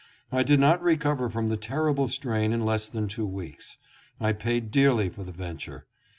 I 0.31 0.41
did 0.41 0.59
not 0.59 0.81
recover 0.81 1.29
from 1.29 1.49
the 1.49 1.57
terrible 1.57 2.07
strain 2.07 2.53
in 2.53 2.65
less 2.65 2.87
than 2.89 3.07
two 3.07 3.27
weeks. 3.27 3.77
I 4.19 4.33
paid 4.33 4.71
dearly 4.71 5.09
for 5.09 5.23
the 5.23 5.31
venture. 5.31 5.85